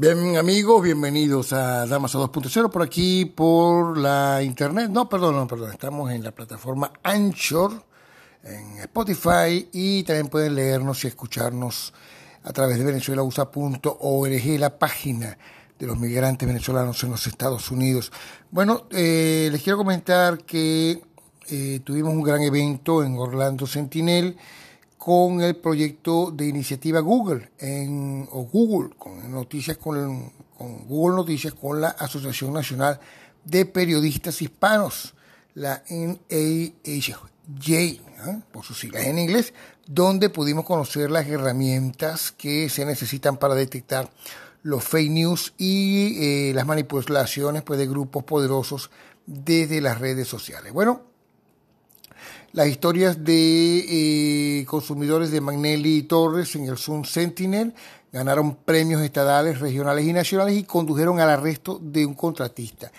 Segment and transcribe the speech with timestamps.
[0.00, 4.90] Bien amigos, bienvenidos a Damas a 2.0 por aquí por la internet.
[4.90, 7.82] No, perdón, no, perdón, estamos en la plataforma Anchor,
[8.42, 11.92] en Spotify y también pueden leernos y escucharnos
[12.44, 15.36] a través de venezuelausa.org, la página
[15.78, 18.10] de los migrantes venezolanos en los Estados Unidos.
[18.50, 21.02] Bueno, eh, les quiero comentar que
[21.50, 24.36] eh, tuvimos un gran evento en Orlando Sentinel
[24.96, 30.32] con el proyecto de iniciativa Google en, o Google con noticias con,
[30.88, 32.98] Google Noticias con la Asociación Nacional
[33.44, 35.14] de Periodistas Hispanos,
[35.54, 35.82] la
[37.66, 37.98] ¿eh?
[38.52, 39.54] por sus siglas en inglés,
[39.86, 44.10] donde pudimos conocer las herramientas que se necesitan para detectar
[44.62, 48.90] los fake news y eh, las manipulaciones pues, de grupos poderosos
[49.26, 50.72] desde las redes sociales.
[50.72, 51.02] Bueno,
[52.52, 57.74] las historias de eh, consumidores de Magnelli y Torres en el Sun Sentinel
[58.10, 62.90] ganaron premios estadales, regionales y nacionales y condujeron al arresto de un contratista.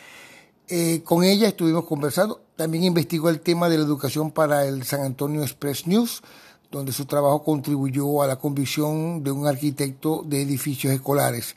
[0.71, 2.41] Eh, con ella estuvimos conversando.
[2.55, 6.21] También investigó el tema de la educación para el San Antonio Express News,
[6.69, 11.55] donde su trabajo contribuyó a la convicción de un arquitecto de edificios escolares.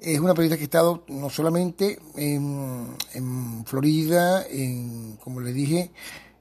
[0.00, 2.96] Es una periodista que ha estado no solamente en,
[3.66, 5.90] Florida, en, como le dije,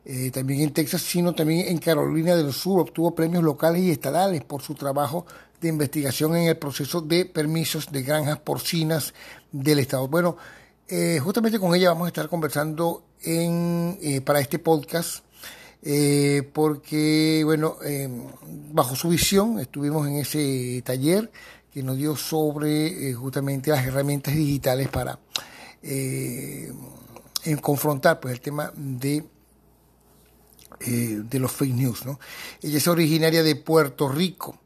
[0.06, 2.80] eh, también en Texas, sino también en Carolina del Sur.
[2.80, 5.26] Obtuvo premios locales y estatales por su trabajo
[5.60, 9.14] de investigación en el proceso de permisos de granjas porcinas
[9.52, 10.08] del Estado.
[10.08, 10.38] Bueno,
[10.88, 15.24] eh, justamente con ella vamos a estar conversando en, eh, para este podcast.
[16.54, 17.78] porque, bueno,
[18.74, 21.32] bajo su visión estuvimos en ese taller
[21.72, 25.20] que nos dio sobre justamente las herramientas digitales para
[27.62, 29.26] confrontar pues, el tema de
[30.82, 32.06] eh, de los fake news.
[32.06, 32.20] ¿no?
[32.62, 34.60] Ella es originaria de Puerto Rico.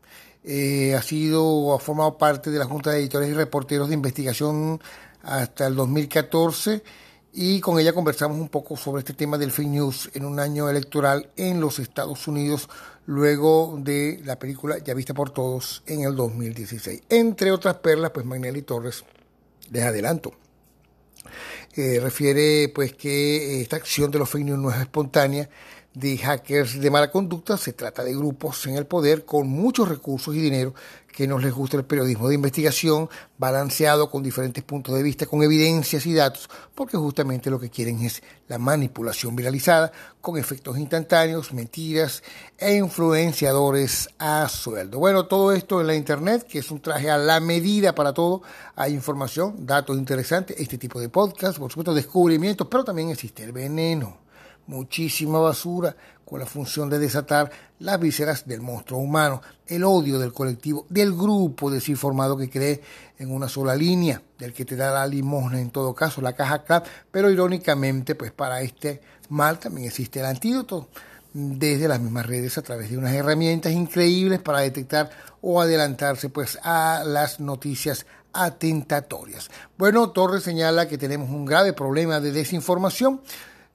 [0.44, 4.82] Eh, ha sido, ha formado parte de la Junta de Editores y Reporteros de Investigación
[5.24, 6.84] hasta el 2014
[7.34, 10.70] y con ella conversamos un poco sobre este tema del fake news en un año
[10.70, 12.70] electoral en los Estados Unidos
[13.06, 17.04] luego de la película Ya vista por todos en el 2016.
[17.10, 19.04] Entre otras perlas, pues Magnelli Torres,
[19.72, 20.34] les adelanto,
[21.76, 25.50] eh, refiere pues que esta acción de los fake news no es espontánea,
[25.94, 30.36] de hackers de mala conducta, se trata de grupos en el poder con muchos recursos
[30.36, 30.74] y dinero
[31.12, 35.42] que nos les gusta el periodismo de investigación balanceado con diferentes puntos de vista, con
[35.42, 39.92] evidencias y datos, porque justamente lo que quieren es la manipulación viralizada
[40.22, 42.24] con efectos instantáneos, mentiras
[42.58, 45.00] e influenciadores a sueldo.
[45.00, 48.44] Bueno, todo esto en la internet, que es un traje a la medida para todo,
[48.76, 53.52] hay información, datos interesantes, este tipo de podcast, por supuesto descubrimientos, pero también existe el
[53.52, 54.29] veneno
[54.70, 60.32] muchísima basura con la función de desatar las vísceras del monstruo humano, el odio del
[60.32, 62.82] colectivo, del grupo desinformado que cree
[63.18, 66.64] en una sola línea, del que te da la limosna en todo caso, la caja
[66.64, 70.88] clap, pero irónicamente, pues para este mal también existe el antídoto
[71.34, 75.10] desde las mismas redes a través de unas herramientas increíbles para detectar
[75.42, 79.50] o adelantarse pues a las noticias atentatorias.
[79.78, 83.22] Bueno, Torres señala que tenemos un grave problema de desinformación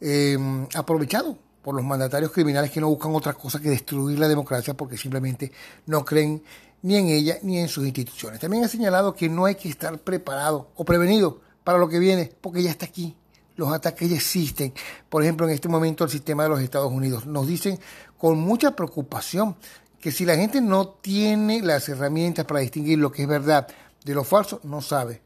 [0.07, 0.37] eh,
[0.75, 4.99] aprovechado por los mandatarios criminales que no buscan otra cosa que destruir la democracia porque
[4.99, 5.51] simplemente
[5.87, 6.43] no creen
[6.83, 8.39] ni en ella ni en sus instituciones.
[8.39, 12.31] También ha señalado que no hay que estar preparado o prevenido para lo que viene
[12.43, 13.17] porque ya está aquí.
[13.57, 14.75] Los ataques ya existen.
[15.09, 17.79] Por ejemplo, en este momento el sistema de los Estados Unidos nos dicen
[18.19, 19.57] con mucha preocupación
[20.01, 23.67] que si la gente no tiene las herramientas para distinguir lo que es verdad
[24.05, 25.23] de lo falso, no sabe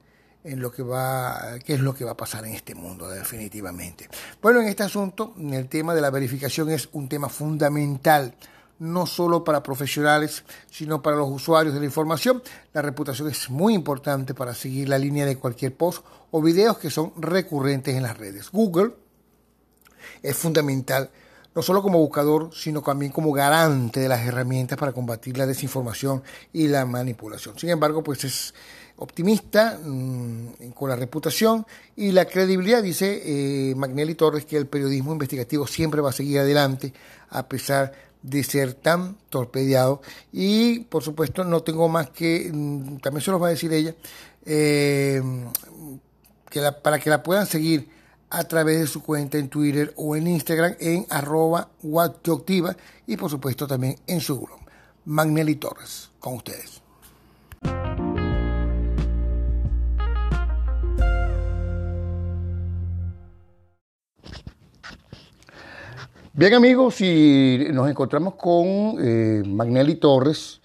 [0.48, 4.08] en lo que va, qué es lo que va a pasar en este mundo, definitivamente.
[4.40, 8.34] Bueno, en este asunto, el tema de la verificación es un tema fundamental,
[8.78, 12.42] no solo para profesionales, sino para los usuarios de la información.
[12.72, 16.90] La reputación es muy importante para seguir la línea de cualquier post o videos que
[16.90, 18.50] son recurrentes en las redes.
[18.50, 18.92] Google
[20.22, 21.10] es fundamental
[21.54, 26.22] no solo como buscador, sino también como garante de las herramientas para combatir la desinformación
[26.52, 27.58] y la manipulación.
[27.58, 28.54] Sin embargo, pues es
[28.98, 31.66] optimista mm, con la reputación
[31.96, 36.40] y la credibilidad, dice eh, Magnelli Torres, que el periodismo investigativo siempre va a seguir
[36.40, 36.92] adelante
[37.30, 37.92] a pesar
[38.22, 40.02] de ser tan torpedeado.
[40.32, 43.94] Y por supuesto no tengo más que, mm, también se los va a decir ella,
[44.44, 45.22] eh,
[46.50, 47.88] que para que la puedan seguir
[48.30, 51.70] a través de su cuenta en Twitter o en Instagram en arroba
[53.06, 54.60] y por supuesto también en su blog.
[55.04, 56.10] Magnelli Torres.
[56.18, 56.77] Con ustedes.
[66.38, 70.60] Bien amigos, y nos encontramos con eh, Magnelli Torres.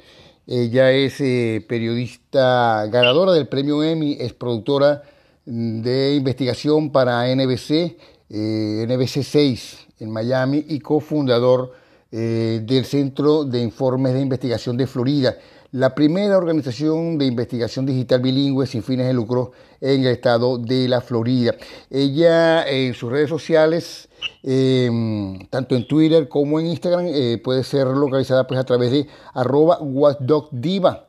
[0.46, 5.02] Ella es eh, periodista ganadora del premio Emmy, es productora
[5.46, 7.98] de investigación para NBC,
[8.30, 11.74] eh, NBC 6 en Miami y cofundador
[12.12, 15.36] eh, del Centro de Informes de Investigación de Florida,
[15.74, 20.88] la primera organización de investigación digital bilingüe sin fines de lucro en el estado de
[20.88, 21.54] la Florida.
[21.90, 24.08] Ella en sus redes sociales
[24.42, 29.08] Em, tanto en Twitter como en Instagram, eh, puede ser localizada pues a través de
[29.34, 29.80] arroba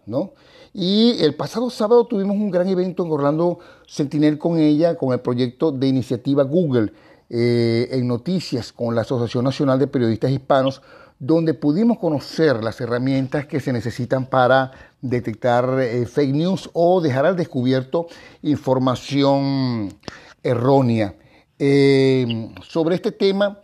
[0.06, 0.32] ¿no?
[0.72, 5.20] Y el pasado sábado tuvimos un gran evento en Orlando Sentinel con ella, con el
[5.20, 6.92] proyecto de iniciativa Google
[7.30, 10.82] eh, en noticias con la Asociación Nacional de Periodistas Hispanos,
[11.18, 17.26] donde pudimos conocer las herramientas que se necesitan para detectar eh, fake news o dejar
[17.26, 18.06] al descubierto
[18.42, 19.90] información
[20.42, 21.14] errónea.
[21.58, 23.60] Eh, sobre este tema,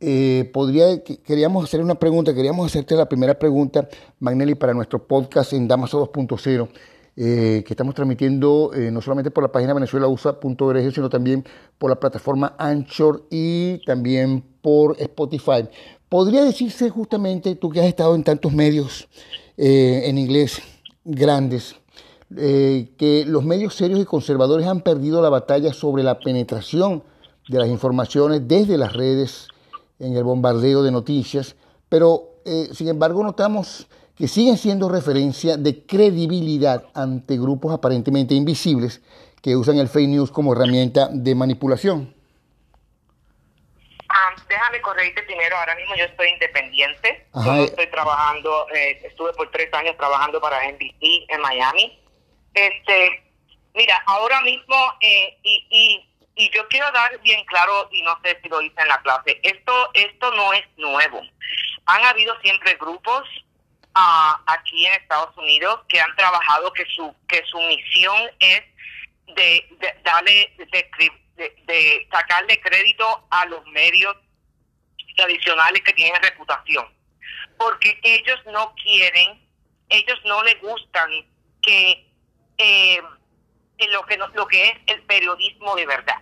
[0.00, 3.88] eh, podría, queríamos hacer una pregunta, queríamos hacerte la primera pregunta,
[4.20, 6.68] Magnelli, para nuestro podcast en Damaso 2.0,
[7.14, 11.44] eh, que estamos transmitiendo no solamente por la página venezuelausa.org, sino también
[11.78, 15.68] por la plataforma Anchor y también por Spotify.
[16.12, 19.08] ¿Podría decirse justamente, tú que has estado en tantos medios
[19.56, 20.60] en inglés
[21.06, 21.74] grandes,
[22.28, 27.02] que los medios serios y conservadores han perdido la batalla sobre la penetración
[27.48, 29.48] de las informaciones desde las redes
[30.00, 31.56] en el bombardeo de noticias,
[31.88, 39.00] pero eh, sin embargo notamos que siguen siendo referencia de credibilidad ante grupos aparentemente invisibles
[39.40, 42.12] que usan el fake news como herramienta de manipulación.
[44.14, 47.64] Ah, déjame corregirte primero, ahora mismo yo estoy independiente, yo eh.
[47.64, 51.98] estoy trabajando, eh, estuve por tres años trabajando para NBC en Miami.
[52.52, 53.22] Este,
[53.74, 58.48] mira, ahora mismo, y, y y yo quiero dar bien claro, y no sé si
[58.48, 61.20] lo hice en la clase, esto, esto no es nuevo.
[61.86, 63.22] Han habido siempre grupos
[63.94, 68.62] uh, aquí en Estados Unidos que han trabajado que su, que su misión es
[69.34, 69.68] de,
[70.04, 71.12] darle, de, de,
[72.10, 74.16] sacarle crédito a los medios
[75.16, 76.86] tradicionales que tienen reputación.
[77.58, 79.46] Porque ellos no quieren,
[79.88, 81.10] ellos no les gustan
[81.62, 82.08] que...
[82.58, 83.02] Eh,
[83.90, 86.18] lo que, lo que es el periodismo de verdad.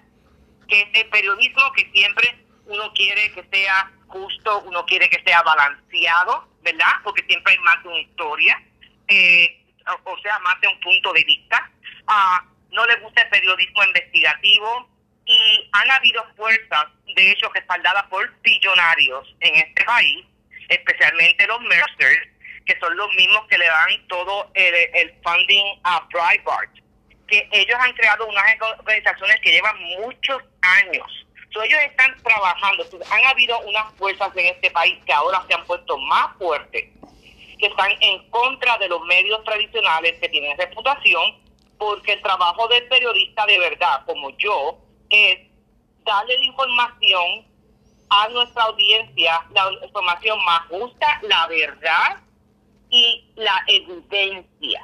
[0.69, 5.43] Que es el periodismo que siempre uno quiere que sea justo, uno quiere que sea
[5.43, 6.93] balanceado, ¿verdad?
[7.05, 8.63] Porque siempre hay más de una historia,
[9.09, 9.65] eh,
[10.05, 11.71] o sea, más de un punto de vista.
[12.07, 14.90] Ah, no le gusta el periodismo investigativo
[15.27, 20.25] y han habido fuerzas, de hecho, respaldadas por billonarios en este país,
[20.69, 22.29] especialmente los Mercers,
[22.67, 26.81] que son los mismos que le dan todo el, el funding a Breitbart
[27.31, 28.45] que ellos han creado unas
[28.79, 31.27] organizaciones que llevan muchos años.
[31.65, 32.85] ellos están trabajando.
[33.11, 36.85] han habido unas fuerzas en este país que ahora se han puesto más fuertes,
[37.59, 41.41] que están en contra de los medios tradicionales que tienen reputación,
[41.79, 44.79] porque el trabajo del periodista de verdad, como yo,
[45.11, 45.39] es
[46.05, 47.47] darle la información
[48.09, 52.19] a nuestra audiencia, la información más justa, la verdad
[52.89, 54.83] y la evidencia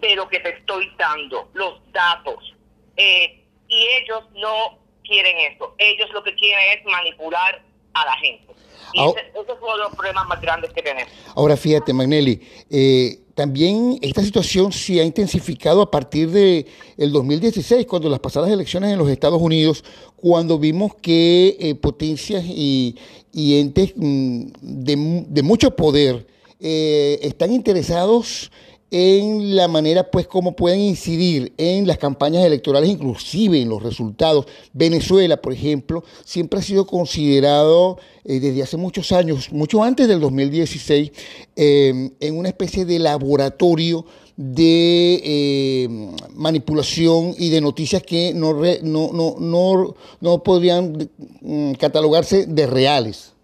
[0.00, 2.54] de lo que te estoy dando, los datos.
[2.96, 5.74] Eh, y ellos no quieren eso.
[5.78, 7.62] Ellos lo que quieren es manipular
[7.94, 8.52] a la gente.
[8.92, 11.12] Y ese, es uno de los problemas más grandes que tenemos.
[11.36, 12.40] Ahora fíjate, Magnelli,
[12.70, 16.66] eh, también esta situación se ha intensificado a partir de
[16.98, 19.82] el 2016, cuando las pasadas elecciones en los Estados Unidos,
[20.16, 22.98] cuando vimos que eh, potencias y,
[23.32, 26.26] entes mm, de, de, mucho poder
[26.60, 28.52] están interesados
[28.90, 34.46] en la manera pues como pueden incidir en las campañas electorales, inclusive en los resultados.
[34.72, 40.20] Venezuela, por ejemplo, siempre ha sido considerado eh, desde hace muchos años, mucho antes del
[40.20, 41.12] 2016,
[41.56, 44.04] eh, en una especie de laboratorio
[44.36, 45.88] de eh,
[46.34, 51.10] manipulación y de noticias que no, no, no, no, no podrían
[51.42, 53.34] mm, catalogarse de reales.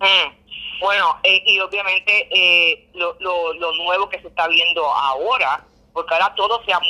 [0.00, 0.35] Mm.
[0.80, 6.34] Bueno, eh, y obviamente eh, lo, lo, nuevo que se está viendo ahora, porque ahora
[6.34, 6.80] todo se ha,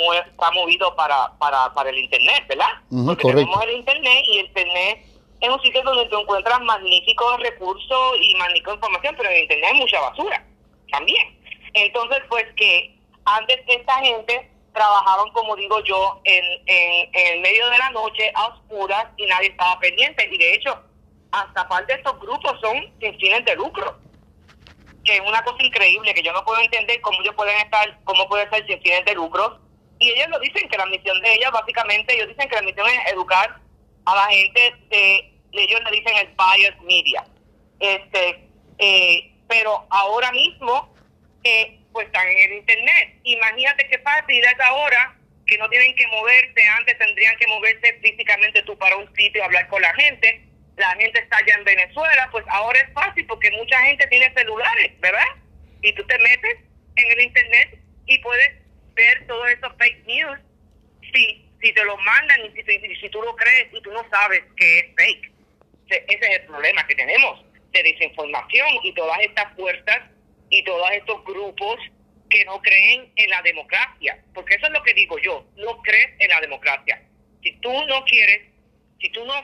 [0.51, 2.67] movido para, para, para el Internet, ¿verdad?
[3.07, 5.07] porque tenemos el Internet y el Internet
[5.41, 9.71] es un sitio donde tú encuentras magníficos recursos y magnífica información, pero en el Internet
[9.73, 10.45] hay mucha basura
[10.91, 11.39] también.
[11.75, 17.69] Entonces, pues que antes esta gente trabajaban, como digo yo, en, en, en el medio
[17.71, 20.29] de la noche a oscuras y nadie estaba pendiente.
[20.31, 20.79] Y de hecho,
[21.37, 24.01] hasta parte de estos grupos son sin fines de lucro.
[25.05, 28.29] que es una cosa increíble, que yo no puedo entender cómo ellos pueden estar, cómo
[28.29, 29.61] puede ser sin fines de lucro.
[30.01, 32.89] Y ellos lo dicen que la misión de ellos, básicamente, ellos dicen que la misión
[32.89, 33.61] es educar
[34.05, 37.25] a la gente de, ellos le dicen el bias media.
[37.79, 40.93] Este, eh, pero ahora mismo,
[41.45, 43.21] eh, pues están en el internet.
[43.23, 45.17] Imagínate qué fácil es ahora
[45.47, 49.69] que no tienen que moverse, antes tendrían que moverse físicamente tú para un sitio, hablar
[49.69, 50.46] con la gente.
[50.77, 54.93] La gente está allá en Venezuela, pues ahora es fácil porque mucha gente tiene celulares,
[55.01, 55.27] ¿verdad?
[55.83, 56.59] Y tú te metes
[56.97, 58.51] en el internet y puedes
[58.95, 60.39] ver todos esos fake news
[61.15, 64.43] si, si te lo mandan y si, si tú lo crees y tú no sabes
[64.57, 65.33] que es fake.
[65.89, 70.01] Ese es el problema que tenemos de desinformación y todas estas fuerzas
[70.51, 71.79] y todos estos grupos
[72.29, 76.11] que no creen en la democracia, porque eso es lo que digo yo, no crees
[76.19, 77.01] en la democracia.
[77.43, 78.49] Si tú no quieres,
[79.01, 79.35] si tú no,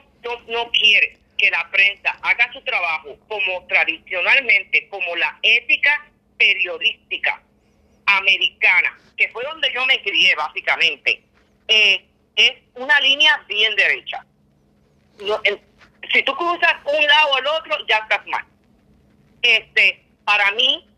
[0.48, 6.06] no, quieres que la prensa haga su trabajo como tradicionalmente, como la ética
[6.38, 7.42] periodística
[8.06, 11.20] americana, que fue donde yo me crié básicamente,
[11.66, 12.06] eh,
[12.36, 14.24] es una línea bien derecha.
[16.12, 18.44] si tú cruzas un lado al otro, ya estás mal.
[19.42, 20.88] Este, para mí,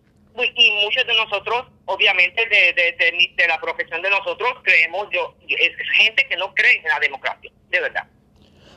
[0.57, 6.29] y muchos de nosotros, obviamente, de, de, la profesión de nosotros, creemos, yo, es gente
[6.29, 8.07] que no cree en la democracia, de verdad.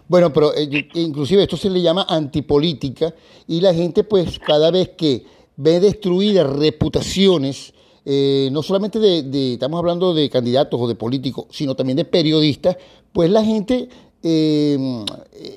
[0.07, 3.13] Bueno, pero eh, inclusive esto se le llama antipolítica
[3.47, 5.25] y la gente pues cada vez que
[5.57, 7.73] ve destruidas reputaciones,
[8.05, 12.77] eh, no solamente de, estamos hablando de candidatos o de políticos, sino también de periodistas,
[13.11, 13.89] pues la gente
[14.23, 15.05] eh,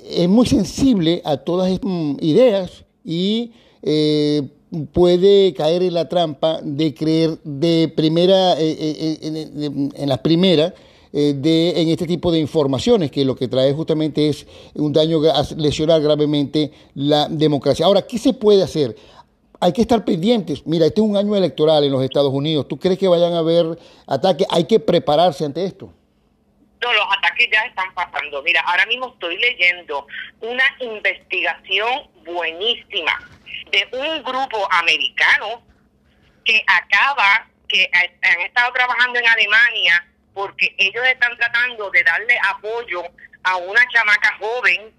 [0.09, 1.91] es muy sensible a todas estas
[2.21, 3.53] ideas y
[4.93, 10.75] puede caer en la trampa de creer de primera, eh, eh, eh, en, las primeras,
[11.13, 15.21] de, en este tipo de informaciones, que lo que trae justamente es un daño,
[15.57, 17.87] lesionar gravemente la democracia.
[17.87, 18.97] Ahora, ¿qué se puede hacer?
[19.61, 20.67] Hay que estar pendientes.
[20.67, 22.67] Mira, este es un año electoral en los Estados Unidos.
[22.69, 24.47] ¿Tú crees que vayan a haber ataques?
[24.51, 25.93] Hay que prepararse ante esto.
[26.81, 28.43] No, los ataques ya están pasando.
[28.43, 30.07] Mira, ahora mismo estoy leyendo
[30.41, 33.13] una investigación buenísima
[33.71, 35.63] de un grupo americano
[36.43, 43.03] que acaba, que han estado trabajando en Alemania porque ellos están tratando de darle apoyo
[43.43, 44.95] a una chamaca joven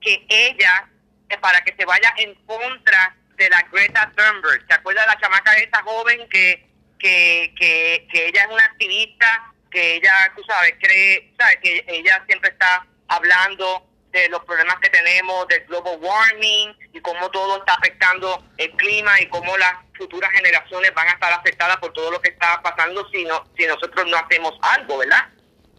[0.00, 0.88] que ella,
[1.28, 4.66] eh, para que se vaya en contra de la Greta Thunberg.
[4.66, 6.66] ¿Se acuerda de la chamaca de esa joven que,
[6.98, 12.22] que, que, que ella es una activista, que ella, tú sabes, cree, sabes, que ella
[12.26, 17.74] siempre está hablando de los problemas que tenemos del global warming y cómo todo está
[17.74, 22.20] afectando el clima y cómo las futuras generaciones van a estar afectadas por todo lo
[22.20, 25.28] que está pasando si no si nosotros no hacemos algo, ¿verdad?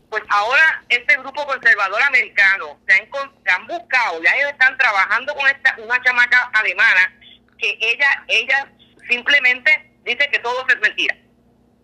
[0.09, 3.09] Pues ahora este grupo conservador americano se han,
[3.43, 7.13] se han buscado, ya ellos están trabajando con esta una chamaca alemana
[7.57, 8.71] que ella ella
[9.09, 11.15] simplemente dice que todo es mentira.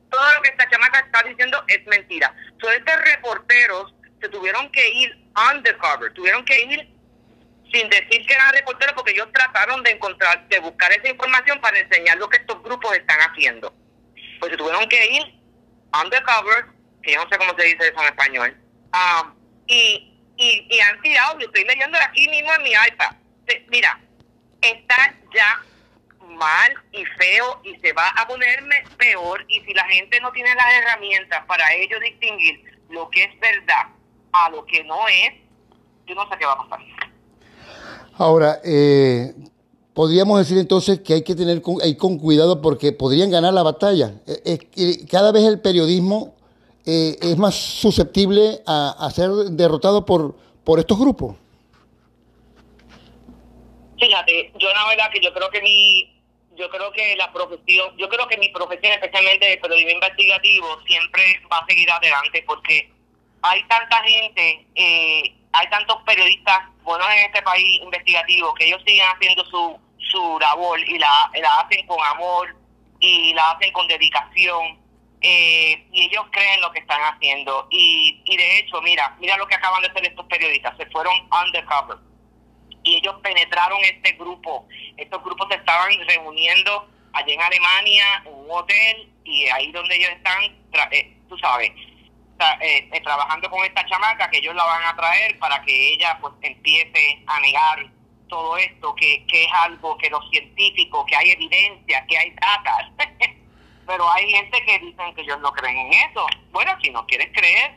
[0.10, 2.34] Todo lo que esta chamaca está diciendo es mentira.
[2.62, 5.18] Son estos reporteros se tuvieron que ir
[5.52, 6.98] undercover, tuvieron que ir
[7.72, 11.80] sin decir que eran reporteros porque ellos trataron de encontrar, de buscar esa información para
[11.80, 13.74] enseñar lo que estos grupos están haciendo.
[14.40, 15.24] Pues se tuvieron que ir
[16.02, 16.66] undercover,
[17.04, 18.58] que yo no sé cómo se dice eso en español,
[18.94, 19.34] um,
[19.68, 23.16] y, y, han tirado, yo estoy leyendo aquí mismo en mi iPad.
[23.68, 24.00] Mira,
[24.62, 25.62] está ya
[26.22, 30.54] mal y feo y se va a ponerme peor y si la gente no tiene
[30.56, 33.88] las herramientas para ello distinguir lo que es verdad
[34.46, 35.34] a lo que no es,
[36.06, 36.86] yo no sé qué va a pasar.
[38.18, 39.34] Ahora, eh,
[39.94, 44.14] podríamos decir entonces que hay que tener con, con cuidado porque podrían ganar la batalla.
[44.28, 46.36] Eh, cada vez el periodismo
[46.86, 51.36] eh, es más susceptible a, ser derrotado por, por estos grupos.
[54.00, 56.18] Fíjate, yo la verdad que yo creo que mi
[56.56, 61.24] yo creo que la profesión, yo creo que mi profesión, especialmente de periodismo investigativo, siempre
[61.52, 62.90] va a seguir adelante porque
[63.42, 69.06] hay tanta gente, eh, hay tantos periodistas buenos en este país investigativo que ellos siguen
[69.06, 72.56] haciendo su, su labor y la, la hacen con amor
[73.00, 74.80] y la hacen con dedicación
[75.22, 77.68] eh, y ellos creen lo que están haciendo.
[77.72, 81.14] Y, y de hecho mira mira lo que acaban de hacer estos periodistas se fueron
[81.46, 81.98] undercover.
[82.84, 84.68] Y ellos penetraron este grupo.
[84.96, 90.12] Estos grupos se estaban reuniendo allí en Alemania en un hotel y ahí donde ellos
[90.12, 90.44] están
[90.92, 91.72] eh, tú sabes
[92.40, 96.18] eh, eh, trabajando con esta chamaca que ellos la van a traer para que ella
[96.22, 97.88] pues empiece a negar
[98.28, 103.08] todo esto, que, que es algo que los científicos, que hay evidencia, que hay datos.
[103.88, 106.28] Pero hay gente que dicen que ellos no creen en eso.
[106.52, 107.76] Bueno, si no quieres creer,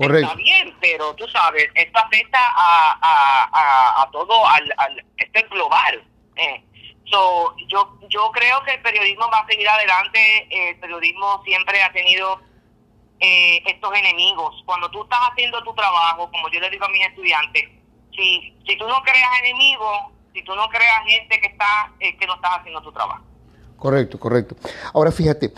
[0.00, 5.50] está bien, pero tú sabes, esto afecta a, a, a, todo, al, al, esto es
[5.50, 6.04] global.
[6.36, 6.64] Eh.
[7.10, 10.46] So, yo, yo creo que el periodismo va a seguir adelante.
[10.50, 12.40] El periodismo siempre ha tenido
[13.20, 14.62] eh, estos enemigos.
[14.66, 17.64] Cuando tú estás haciendo tu trabajo, como yo le digo a mis estudiantes,
[18.16, 22.34] si, si tú no creas enemigos, si tú no creas gente que está que no
[22.34, 23.24] estás haciendo tu trabajo.
[23.76, 24.56] Correcto, correcto.
[24.92, 25.52] Ahora fíjate,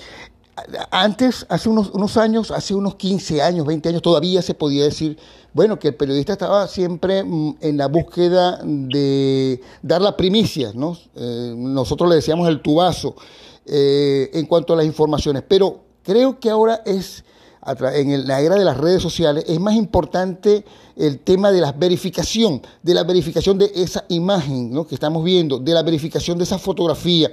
[0.91, 5.19] antes, hace unos, unos años, hace unos 15 años, 20 años, todavía se podía decir,
[5.53, 10.97] bueno, que el periodista estaba siempre mm, en la búsqueda de dar la primicia, ¿no?
[11.17, 13.17] Eh, nosotros le decíamos el tubazo
[13.67, 17.25] eh, en cuanto a las informaciones, pero creo que ahora es
[17.95, 20.65] en la era de las redes sociales, es más importante
[20.97, 25.73] el tema de la verificación, de la verificación de esa imagen que estamos viendo, de
[25.73, 27.31] la verificación de esa fotografía,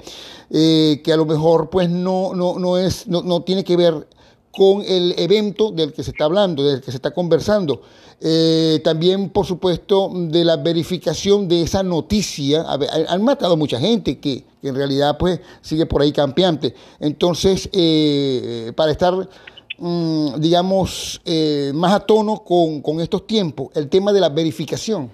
[0.51, 4.07] eh, que a lo mejor pues no, no, no, es, no, no tiene que ver
[4.51, 7.81] con el evento del que se está hablando, del que se está conversando.
[8.21, 12.65] Eh, también, por supuesto, de la verificación de esa noticia.
[13.07, 16.73] Han matado mucha gente que, en realidad pues sigue por ahí campeante.
[16.99, 19.29] Entonces, eh, para estar
[20.39, 25.11] digamos, eh, más a tono con, con estos tiempos, el tema de la verificación?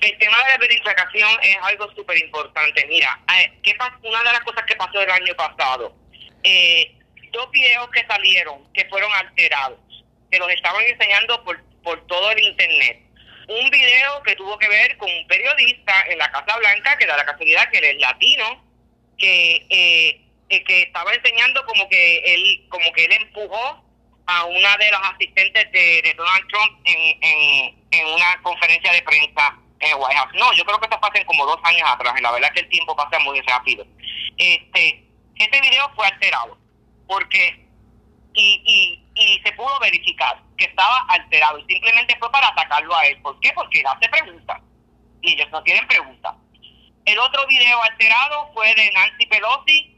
[0.00, 2.86] El tema de la verificación es algo súper importante.
[2.88, 5.94] Mira, eh, ¿qué una de las cosas que pasó el año pasado,
[6.42, 6.94] eh,
[7.32, 9.78] dos videos que salieron que fueron alterados,
[10.30, 13.00] que los estaban enseñando por, por todo el Internet.
[13.48, 17.16] Un video que tuvo que ver con un periodista en la Casa Blanca, que da
[17.16, 18.64] la casualidad que él es latino,
[19.18, 23.84] que eh, que estaba enseñando como que él como que él empujó
[24.26, 29.96] a una de las asistentes de, Donald Trump en, en, una conferencia de prensa en
[29.98, 30.32] White House.
[30.34, 32.66] No, yo creo que esto pasa como dos años atrás y la verdad es que
[32.66, 33.86] el tiempo pasa muy rápido.
[34.38, 35.04] Este,
[35.36, 36.58] este video fue alterado
[37.06, 37.64] porque
[38.32, 43.06] y, y, y se pudo verificar que estaba alterado y simplemente fue para atacarlo a
[43.06, 43.20] él.
[43.22, 43.52] ¿Por qué?
[43.54, 44.60] Porque él hace preguntas
[45.20, 46.34] y ellos no tienen preguntas.
[47.04, 49.93] El otro video alterado fue de Nancy Pelosi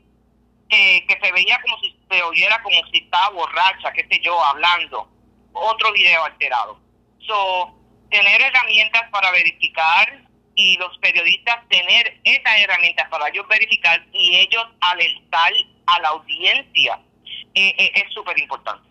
[0.68, 5.08] que se veía como si se oyera como si estaba borracha, qué sé yo, hablando.
[5.52, 6.80] Otro video alterado.
[7.20, 7.74] So,
[8.10, 14.64] tener herramientas para verificar y los periodistas tener esas herramientas para ellos verificar y ellos
[14.80, 15.52] alertar
[15.86, 16.98] a la audiencia
[17.54, 18.88] eh, eh, es súper importante.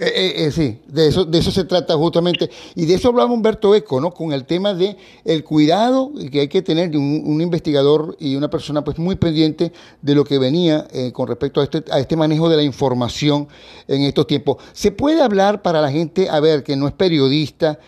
[0.00, 2.48] Eh, eh, eh, sí, de eso, de eso se trata justamente.
[2.76, 4.12] Y de eso hablaba Humberto Eco, ¿no?
[4.12, 8.48] Con el tema de el cuidado que hay que tener de un, investigador y una
[8.48, 12.14] persona pues muy pendiente de lo que venía eh, con respecto a este, a este
[12.14, 13.48] manejo de la información
[13.88, 14.62] en estos tiempos.
[14.72, 17.80] ¿Se puede hablar para la gente, a ver, que no es periodista,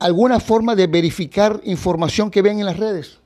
[0.00, 3.20] alguna forma de verificar información que ven en las redes?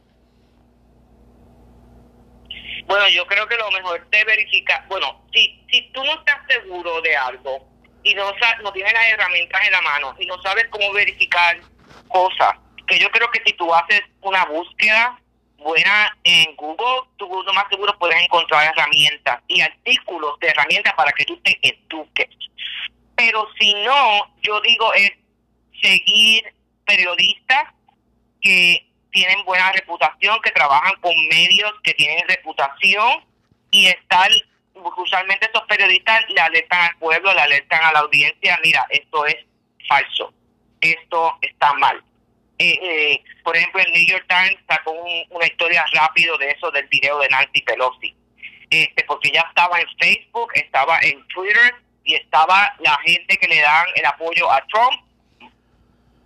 [2.87, 7.01] Bueno, yo creo que lo mejor es verificar, bueno, si, si tú no estás seguro
[7.03, 7.69] de algo,
[8.03, 8.33] y no,
[8.63, 11.61] no tienes las herramientas en la mano y no sabes cómo verificar
[12.09, 12.55] cosas,
[12.87, 15.21] que yo creo que si tú haces una búsqueda
[15.59, 21.13] buena en Google, tú lo más seguro puedes encontrar herramientas y artículos de herramientas para
[21.13, 22.29] que tú te eduques.
[23.17, 25.13] Pero si no, yo digo es
[25.83, 26.55] seguir
[26.87, 27.75] periodistas
[28.41, 33.25] que tienen buena reputación, que trabajan con medios que tienen reputación
[33.71, 34.31] y estar
[34.97, 39.37] usualmente estos periodistas le alertan al pueblo, le alertan a la audiencia, mira, esto es
[39.89, 40.33] falso,
[40.81, 42.03] esto está mal.
[42.59, 46.87] Eh, eh, por ejemplo, el New York Times sacó una historia rápido de eso del
[46.89, 48.15] video de Nancy Pelosi,
[48.71, 53.61] este, porque ya estaba en Facebook, estaba en Twitter y estaba la gente que le
[53.61, 55.03] dan el apoyo a Trump.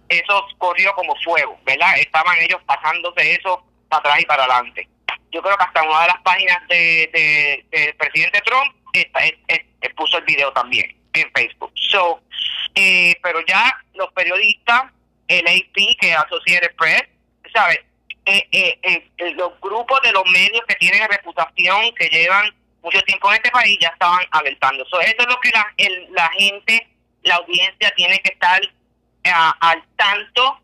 [0.09, 1.99] Eso corrió como fuego, ¿verdad?
[1.99, 4.89] Estaban ellos pasándose eso para atrás y para adelante
[5.33, 8.75] yo creo que hasta una de las páginas de, del presidente Trump
[9.97, 11.73] puso el video también en Facebook.
[11.75, 12.21] So,
[12.75, 14.85] eh, pero ya los periodistas,
[15.29, 17.05] el AP, que es Associated Press,
[17.55, 17.81] ¿sabes?
[18.25, 23.37] Eh, eh, los grupos de los medios que tienen reputación, que llevan mucho tiempo en
[23.37, 24.85] este país, ya estaban alertando.
[24.85, 25.67] eso es lo que la,
[26.11, 26.89] la gente,
[27.23, 28.61] la audiencia tiene que estar
[29.25, 30.61] al tanto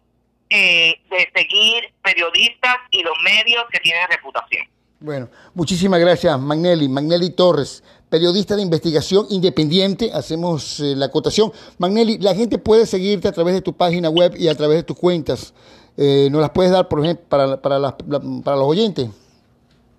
[0.50, 4.66] eh, de seguir periodistas y los medios que tienen reputación.
[5.00, 6.88] Bueno, muchísimas gracias, Magnelli.
[6.88, 10.10] Magnelli Torres, periodista de investigación independiente.
[10.12, 11.52] Hacemos eh, la acotación.
[11.78, 14.82] Magnelli, la gente puede seguirte a través de tu página web y a través de
[14.82, 15.54] tus cuentas.
[15.96, 19.08] Eh, ¿Nos las puedes dar, por ejemplo, para, para, para los oyentes?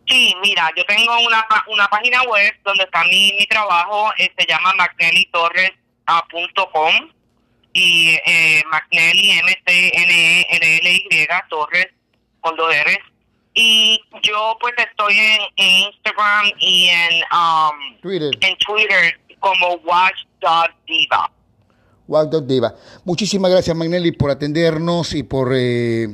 [0.07, 4.73] Sí, mira, yo tengo una, una página web donde está mi, mi trabajo, se llama
[4.73, 7.18] magnellitorres.com
[7.73, 9.47] y eh, M-C-N-E-L-L-Y,
[11.49, 11.87] Torres,
[12.41, 12.73] con dos.
[13.53, 18.31] Y yo pues estoy en, Instagram y en, um, Twitter.
[18.41, 21.31] en Twitter como watch.diva.
[22.41, 22.73] Deva.
[23.05, 26.07] Muchísimas gracias, Magnelli, por atendernos y por, eh,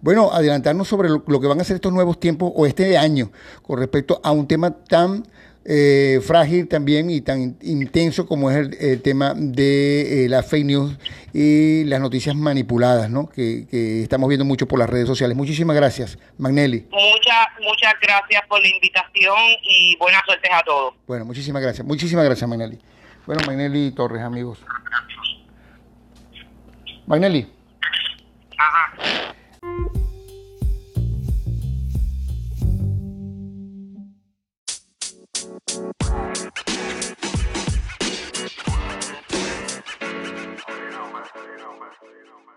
[0.00, 3.78] bueno, adelantarnos sobre lo, que van a ser estos nuevos tiempos o este año con
[3.78, 5.26] respecto a un tema tan
[5.64, 10.96] eh, frágil también y tan intenso como es el, tema de eh, la fake news
[11.34, 13.28] y las noticias manipuladas, ¿no?
[13.28, 15.36] Que, que, estamos viendo mucho por las redes sociales.
[15.36, 16.86] Muchísimas gracias, Magnelli.
[16.90, 20.94] Muchas, muchas gracias por la invitación y buenas suertes a todos.
[21.06, 21.86] Bueno, muchísimas gracias.
[21.86, 22.78] Muchísimas gracias, Magnelli.
[23.26, 24.58] Bueno, Magnelli Torres, amigos.
[27.06, 27.46] Magnelli.
[28.56, 29.90] Ajá.
[35.72, 35.82] You
[40.90, 41.24] know, man.
[42.02, 42.49] You.